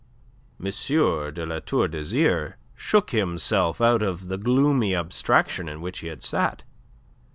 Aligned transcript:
M. 0.59 0.65
de 0.87 1.45
La 1.45 1.59
Tour 1.59 1.87
d'Azyr 1.87 2.55
shook 2.73 3.11
himself 3.11 3.79
out 3.79 4.01
of 4.01 4.29
the 4.29 4.37
gloomy 4.39 4.95
abstraction 4.95 5.69
in 5.69 5.79
which 5.79 5.99
he 5.99 6.07
had 6.07 6.23
sat. 6.23 6.63